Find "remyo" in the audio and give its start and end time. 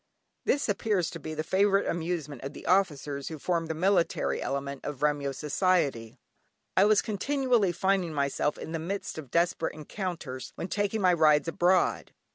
5.03-5.31